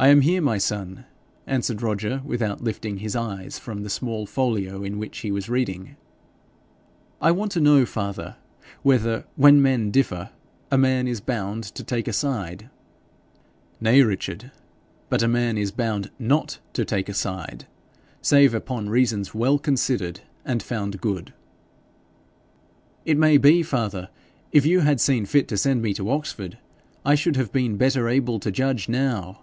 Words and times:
'I 0.00 0.08
am 0.10 0.20
here, 0.20 0.40
my 0.40 0.58
son,' 0.58 1.06
answered 1.44 1.82
Roger, 1.82 2.22
without 2.24 2.60
lifting 2.62 2.98
his 2.98 3.16
eyes 3.16 3.58
from 3.58 3.82
the 3.82 3.90
small 3.90 4.26
folio 4.26 4.84
in 4.84 4.96
which 5.00 5.18
he 5.18 5.32
was 5.32 5.48
reading. 5.48 5.96
'I 7.20 7.32
want 7.32 7.50
to 7.50 7.60
know, 7.60 7.84
father, 7.84 8.36
whether, 8.84 9.24
when 9.34 9.60
men 9.60 9.90
differ, 9.90 10.30
a 10.70 10.78
man 10.78 11.08
is 11.08 11.20
bound 11.20 11.64
to 11.64 11.82
take 11.82 12.06
a 12.06 12.12
side.' 12.12 12.70
'Nay, 13.80 14.02
Richard, 14.04 14.52
but 15.08 15.20
a 15.20 15.26
man 15.26 15.58
is 15.58 15.72
bound 15.72 16.12
NOT 16.16 16.60
to 16.74 16.84
take 16.84 17.08
a 17.08 17.14
side 17.14 17.66
save 18.22 18.54
upon 18.54 18.88
reasons 18.88 19.34
well 19.34 19.58
considered 19.58 20.20
and 20.44 20.62
found 20.62 21.00
good.' 21.00 21.32
'It 23.04 23.18
may 23.18 23.36
be, 23.36 23.64
father, 23.64 24.10
if 24.52 24.64
you 24.64 24.78
had 24.78 25.00
seen 25.00 25.26
fit 25.26 25.48
to 25.48 25.56
send 25.56 25.82
me 25.82 25.92
to 25.94 26.08
Oxford, 26.08 26.56
I 27.04 27.16
should 27.16 27.34
have 27.34 27.50
been 27.50 27.76
better 27.76 28.08
able 28.08 28.38
to 28.38 28.52
judge 28.52 28.88
now.' 28.88 29.40